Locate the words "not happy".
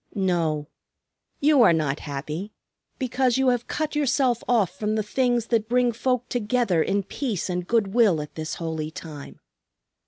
1.73-2.53